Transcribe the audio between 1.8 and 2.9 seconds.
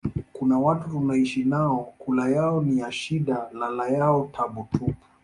kula yao ni